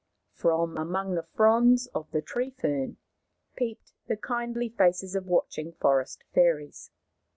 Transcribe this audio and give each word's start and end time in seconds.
From 0.33 0.77
among 0.77 1.13
the 1.13 1.27
fronds 1.35 1.85
of 1.93 2.09
the 2.09 2.23
tree 2.23 2.49
fern 2.49 2.97
peeped 3.55 3.93
the 4.07 4.17
kindly 4.17 4.67
faces 4.69 5.13
of 5.13 5.27
watching 5.27 5.73
forest 5.73 6.23
fairies. 6.33 6.89